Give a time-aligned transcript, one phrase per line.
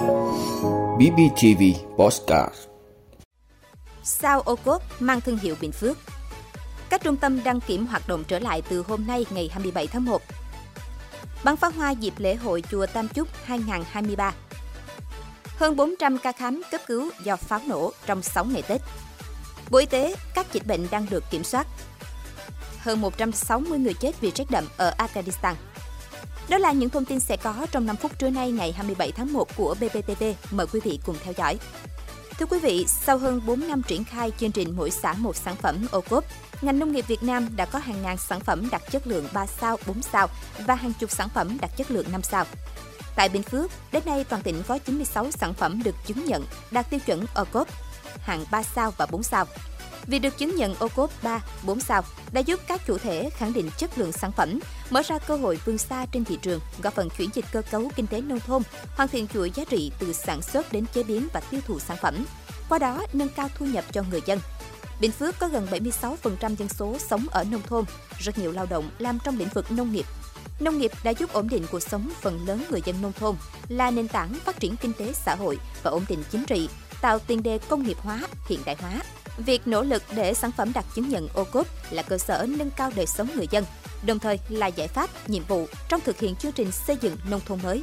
[0.00, 1.62] BBTV
[1.96, 2.54] Postcard.
[4.02, 5.98] Sao ô cốp mang thương hiệu Bình Phước?
[6.90, 10.04] Các trung tâm đăng kiểm hoạt động trở lại từ hôm nay ngày 27 tháng
[10.04, 10.22] 1
[11.44, 14.32] Bắn pháo hoa dịp lễ hội Chùa Tam Chúc 2023
[15.56, 18.80] Hơn 400 ca khám cấp cứu do pháo nổ trong 6 ngày Tết.
[19.70, 21.66] Bộ Y tế, các dịch bệnh đang được kiểm soát.
[22.78, 25.54] Hơn 160 người chết vì rét đậm ở Afghanistan
[26.50, 29.32] đó là những thông tin sẽ có trong 5 phút trưa nay ngày 27 tháng
[29.32, 30.24] 1 của BBTV.
[30.50, 31.58] Mời quý vị cùng theo dõi.
[32.38, 35.56] Thưa quý vị, sau hơn 4 năm triển khai chương trình mỗi xã một sản
[35.56, 36.24] phẩm ô cốp,
[36.62, 39.46] ngành nông nghiệp Việt Nam đã có hàng ngàn sản phẩm đạt chất lượng 3
[39.46, 40.28] sao, 4 sao
[40.66, 42.44] và hàng chục sản phẩm đạt chất lượng 5 sao.
[43.16, 46.90] Tại Bình Phước, đến nay toàn tỉnh có 96 sản phẩm được chứng nhận đạt
[46.90, 47.68] tiêu chuẩn ô cốp,
[48.20, 49.46] hạng 3 sao và 4 sao.
[50.06, 53.52] Việc được chứng nhận ô cốp 3, 4 sao đã giúp các chủ thể khẳng
[53.52, 56.94] định chất lượng sản phẩm, mở ra cơ hội vươn xa trên thị trường, góp
[56.94, 58.62] phần chuyển dịch cơ cấu kinh tế nông thôn,
[58.96, 61.96] hoàn thiện chuỗi giá trị từ sản xuất đến chế biến và tiêu thụ sản
[62.02, 62.24] phẩm.
[62.68, 64.40] Qua đó, nâng cao thu nhập cho người dân.
[65.00, 67.84] Bình Phước có gần 76% dân số sống ở nông thôn,
[68.18, 70.06] rất nhiều lao động làm trong lĩnh vực nông nghiệp.
[70.60, 73.36] Nông nghiệp đã giúp ổn định cuộc sống phần lớn người dân nông thôn,
[73.68, 76.68] là nền tảng phát triển kinh tế xã hội và ổn định chính trị,
[77.00, 79.00] tạo tiền đề công nghiệp hóa, hiện đại hóa,
[79.38, 82.70] Việc nỗ lực để sản phẩm đạt chứng nhận ô cốp là cơ sở nâng
[82.70, 83.64] cao đời sống người dân,
[84.06, 87.40] đồng thời là giải pháp, nhiệm vụ trong thực hiện chương trình xây dựng nông
[87.46, 87.82] thôn mới.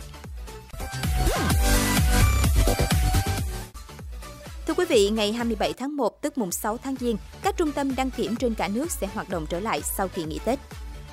[4.67, 7.95] Thưa quý vị, ngày 27 tháng 1 tức mùng 6 tháng Giêng, các trung tâm
[7.95, 10.59] đăng kiểm trên cả nước sẽ hoạt động trở lại sau kỳ nghỉ Tết.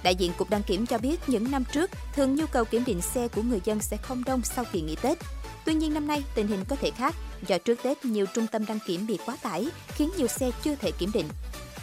[0.02, 3.00] Đại diện Cục Đăng kiểm cho biết những năm trước, thường nhu cầu kiểm định
[3.00, 5.18] xe của người dân sẽ không đông sau kỳ nghỉ Tết.
[5.64, 7.14] Tuy nhiên năm nay tình hình có thể khác
[7.46, 10.74] do trước Tết nhiều trung tâm đăng kiểm bị quá tải khiến nhiều xe chưa
[10.74, 11.28] thể kiểm định.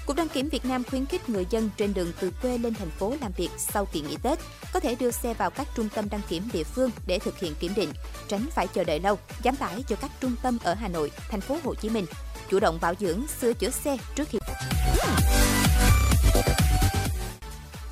[0.05, 2.89] Cục đăng kiểm Việt Nam khuyến khích người dân trên đường từ quê lên thành
[2.89, 4.39] phố làm việc sau kỳ nghỉ Tết
[4.73, 7.55] có thể đưa xe vào các trung tâm đăng kiểm địa phương để thực hiện
[7.59, 7.89] kiểm định,
[8.27, 11.41] tránh phải chờ đợi lâu, giảm tải cho các trung tâm ở Hà Nội, thành
[11.41, 12.05] phố Hồ Chí Minh.
[12.49, 14.39] Chủ động bảo dưỡng, sửa chữa xe trước khi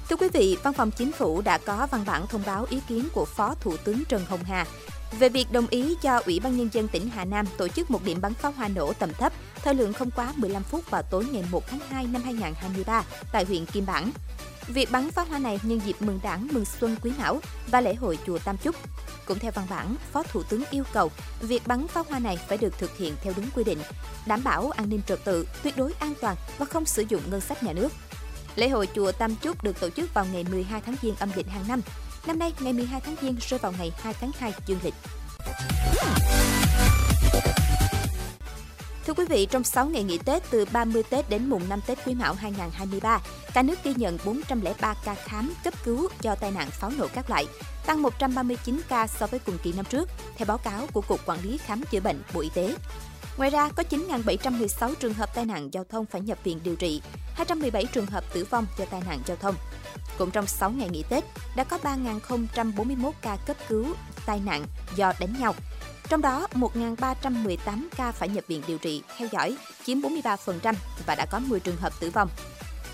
[0.09, 3.07] Thưa quý vị, Văn phòng Chính phủ đã có văn bản thông báo ý kiến
[3.13, 4.65] của Phó Thủ tướng Trần Hồng Hà
[5.11, 8.03] về việc đồng ý cho Ủy ban Nhân dân tỉnh Hà Nam tổ chức một
[8.03, 11.25] điểm bắn pháo hoa nổ tầm thấp, thời lượng không quá 15 phút vào tối
[11.31, 14.11] ngày 1 tháng 2 năm 2023 tại huyện Kim Bảng.
[14.67, 17.39] Việc bắn pháo hoa này nhân dịp mừng đảng mừng xuân quý mão
[17.71, 18.75] và lễ hội chùa Tam Chúc.
[19.25, 21.11] Cũng theo văn bản, Phó Thủ tướng yêu cầu
[21.41, 23.79] việc bắn pháo hoa này phải được thực hiện theo đúng quy định,
[24.25, 27.41] đảm bảo an ninh trật tự, tuyệt đối an toàn và không sử dụng ngân
[27.41, 27.89] sách nhà nước.
[28.55, 31.47] Lễ hội chùa Tam Chúc được tổ chức vào ngày 12 tháng Giêng âm lịch
[31.47, 31.81] hàng năm.
[32.25, 34.93] Năm nay, ngày 12 tháng Giêng rơi vào ngày 2 tháng 2 dương lịch.
[39.05, 41.97] Thưa quý vị, trong 6 ngày nghỉ Tết từ 30 Tết đến mùng 5 Tết
[42.05, 43.19] Quý Mão 2023,
[43.53, 47.29] cả nước ghi nhận 403 ca khám cấp cứu do tai nạn pháo nổ các
[47.29, 47.45] loại,
[47.85, 51.39] tăng 139 ca so với cùng kỳ năm trước, theo báo cáo của Cục Quản
[51.43, 52.75] lý Khám chữa bệnh Bộ Y tế.
[53.37, 57.01] Ngoài ra, có 9.716 trường hợp tai nạn giao thông phải nhập viện điều trị,
[57.35, 59.55] 217 trường hợp tử vong do tai nạn giao thông.
[60.19, 61.23] Cũng trong 6 ngày nghỉ Tết,
[61.55, 63.85] đã có 3.041 ca cấp cứu
[64.25, 64.65] tai nạn
[64.95, 65.55] do đánh nhau.
[66.09, 70.73] Trong đó, 1.318 ca phải nhập viện điều trị, theo dõi, chiếm 43%
[71.05, 72.29] và đã có 10 trường hợp tử vong.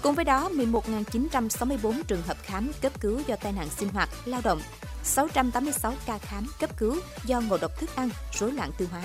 [0.01, 4.41] Cùng với đó, 11.964 trường hợp khám cấp cứu do tai nạn sinh hoạt, lao
[4.43, 4.61] động,
[5.03, 8.09] 686 ca khám cấp cứu do ngộ độc thức ăn,
[8.39, 9.03] rối loạn tiêu hóa.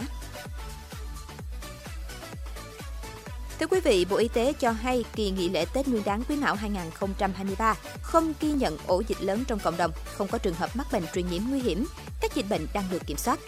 [3.61, 6.37] Thưa quý vị, Bộ Y tế cho hay kỳ nghỉ lễ Tết Nguyên đán Quý
[6.37, 10.77] Mão 2023 không ghi nhận ổ dịch lớn trong cộng đồng, không có trường hợp
[10.77, 11.87] mắc bệnh truyền nhiễm nguy hiểm,
[12.21, 13.41] các dịch bệnh đang được kiểm soát.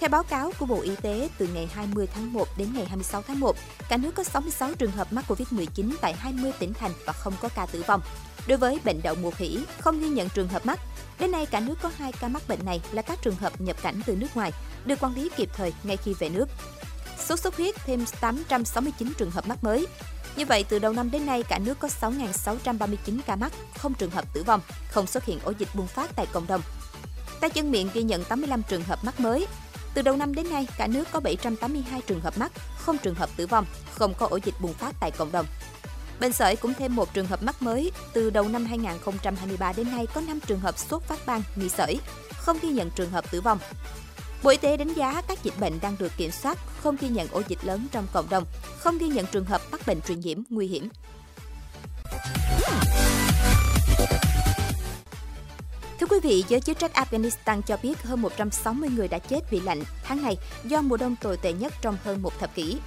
[0.00, 3.22] Theo báo cáo của Bộ Y tế, từ ngày 20 tháng 1 đến ngày 26
[3.22, 3.56] tháng 1,
[3.88, 7.48] cả nước có 66 trường hợp mắc COVID-19 tại 20 tỉnh thành và không có
[7.48, 8.00] ca tử vong.
[8.46, 10.80] Đối với bệnh đậu mùa khỉ, không ghi nhận trường hợp mắc.
[11.18, 13.76] Đến nay, cả nước có 2 ca mắc bệnh này là các trường hợp nhập
[13.82, 14.52] cảnh từ nước ngoài,
[14.84, 16.48] được quản lý kịp thời ngay khi về nước
[17.30, 19.86] sốt xuất huyết thêm 869 trường hợp mắc mới.
[20.36, 24.10] Như vậy, từ đầu năm đến nay, cả nước có 6.639 ca mắc, không trường
[24.10, 24.60] hợp tử vong,
[24.90, 26.60] không xuất hiện ổ dịch bùng phát tại cộng đồng.
[27.40, 29.46] Tay chân miệng ghi nhận 85 trường hợp mắc mới.
[29.94, 33.30] Từ đầu năm đến nay, cả nước có 782 trường hợp mắc, không trường hợp
[33.36, 35.46] tử vong, không có ổ dịch bùng phát tại cộng đồng.
[36.20, 37.92] Bệnh sởi cũng thêm một trường hợp mắc mới.
[38.12, 42.00] Từ đầu năm 2023 đến nay có 5 trường hợp sốt phát ban, nghi sởi,
[42.36, 43.58] không ghi nhận trường hợp tử vong.
[44.42, 47.28] Bộ Y tế đánh giá các dịch bệnh đang được kiểm soát, không ghi nhận
[47.28, 48.44] ổ dịch lớn trong cộng đồng,
[48.78, 50.88] không ghi nhận trường hợp mắc bệnh truyền nhiễm nguy hiểm.
[56.00, 59.60] Thưa quý vị, giới chức trách Afghanistan cho biết hơn 160 người đã chết vì
[59.60, 62.78] lạnh tháng này do mùa đông tồi tệ nhất trong hơn một thập kỷ.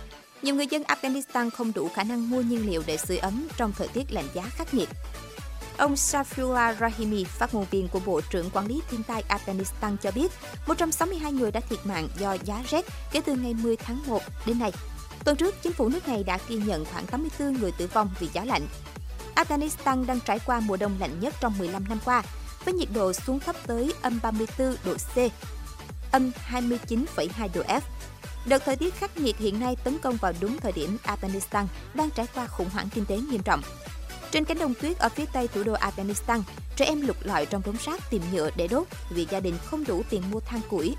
[0.42, 3.74] Nhiều người dân Afghanistan không đủ khả năng mua nhiên liệu để sưởi ấm trong
[3.78, 4.90] thời tiết lạnh giá khắc nghiệt.
[5.78, 10.12] Ông Safiullah Rahimi, phát ngôn viên của Bộ trưởng Quản lý Thiên tai Afghanistan cho
[10.12, 10.32] biết,
[10.68, 14.60] 162 người đã thiệt mạng do giá rét kể từ ngày 10 tháng 1 đến
[14.60, 14.72] nay.
[15.24, 18.28] Tuần trước, chính phủ nước này đã ghi nhận khoảng 84 người tử vong vì
[18.34, 18.68] giá lạnh.
[19.36, 22.24] Afghanistan đang trải qua mùa đông lạnh nhất trong 15 năm qua,
[22.66, 25.18] với nhiệt độ xuống thấp tới âm 34 độ C,
[26.12, 27.82] âm 29,2 độ F.
[28.46, 32.10] Đợt thời tiết khắc nghiệt hiện nay tấn công vào đúng thời điểm Afghanistan đang
[32.10, 33.62] trải qua khủng hoảng kinh tế nghiêm trọng.
[34.34, 36.42] Trên cánh đồng tuyết ở phía tây thủ đô Afghanistan,
[36.76, 39.84] trẻ em lục lọi trong đống rác tìm nhựa để đốt vì gia đình không
[39.88, 40.96] đủ tiền mua than củi.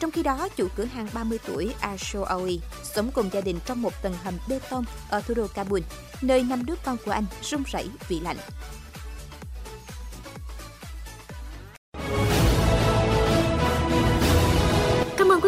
[0.00, 2.60] Trong khi đó, chủ cửa hàng 30 tuổi Asho Aoi
[2.94, 5.80] sống cùng gia đình trong một tầng hầm bê tông ở thủ đô Kabul,
[6.22, 8.36] nơi năm đứa con của anh run rẩy vì lạnh.